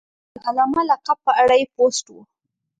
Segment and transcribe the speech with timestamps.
[0.33, 2.15] د علامه لقب په اړه یې پوسټ و.